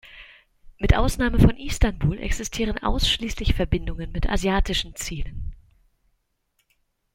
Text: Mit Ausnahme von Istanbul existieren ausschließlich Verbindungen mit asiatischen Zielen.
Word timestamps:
Mit 0.79 0.95
Ausnahme 0.95 1.37
von 1.39 1.55
Istanbul 1.55 2.19
existieren 2.19 2.79
ausschließlich 2.79 3.53
Verbindungen 3.53 4.11
mit 4.11 4.27
asiatischen 4.27 4.95
Zielen. 4.95 5.53